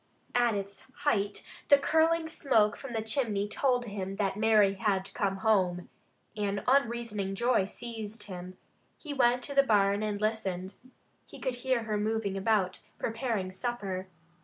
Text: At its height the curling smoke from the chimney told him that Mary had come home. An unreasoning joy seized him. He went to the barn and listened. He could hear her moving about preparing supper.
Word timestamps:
At 0.33 0.55
its 0.55 0.87
height 1.05 1.43
the 1.67 1.77
curling 1.77 2.27
smoke 2.27 2.75
from 2.75 2.93
the 2.93 3.03
chimney 3.03 3.47
told 3.47 3.85
him 3.85 4.15
that 4.15 4.35
Mary 4.35 4.73
had 4.73 5.13
come 5.13 5.37
home. 5.37 5.89
An 6.35 6.63
unreasoning 6.67 7.35
joy 7.35 7.65
seized 7.65 8.23
him. 8.23 8.57
He 8.97 9.13
went 9.13 9.43
to 9.43 9.53
the 9.53 9.61
barn 9.61 10.01
and 10.01 10.19
listened. 10.19 10.73
He 11.27 11.37
could 11.37 11.57
hear 11.57 11.83
her 11.83 11.97
moving 11.99 12.35
about 12.35 12.79
preparing 12.97 13.51
supper. 13.51 14.07